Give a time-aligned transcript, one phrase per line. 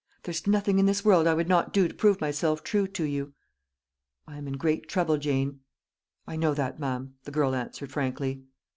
[0.23, 3.33] "There's nothing in this world I would not do to prove myself true to you."
[4.27, 5.59] "I am in great trouble, Jane."
[6.25, 8.41] "I know that, ma'am," the girl answered frankly.